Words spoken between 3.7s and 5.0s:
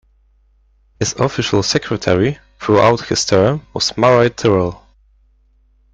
was Murray Tyrrell.